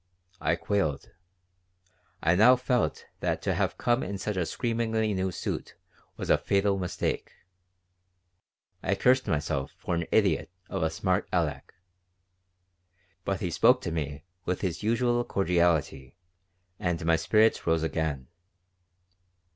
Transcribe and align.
I 0.39 0.55
quailed. 0.55 1.11
I 2.23 2.33
now 2.33 2.55
felt 2.55 3.05
that 3.19 3.39
to 3.43 3.53
have 3.53 3.77
come 3.77 4.01
in 4.01 4.17
such 4.17 4.35
a 4.35 4.47
screamingly 4.47 5.13
new 5.13 5.31
suit 5.31 5.75
was 6.17 6.31
a 6.31 6.39
fatal 6.39 6.79
mistake. 6.79 7.29
I 8.81 8.95
cursed 8.95 9.27
myself 9.27 9.73
for 9.77 9.93
an 9.93 10.07
idiot 10.11 10.49
of 10.71 10.81
a 10.81 10.89
smart 10.89 11.29
Aleck. 11.31 11.75
But 13.25 13.41
he 13.41 13.51
spoke 13.51 13.79
to 13.81 13.91
me 13.91 14.23
with 14.43 14.61
his 14.61 14.81
usual 14.81 15.23
cordiality 15.23 16.15
and 16.79 17.05
my 17.05 17.15
spirits 17.15 17.67
rose 17.67 17.83
again. 17.83 18.27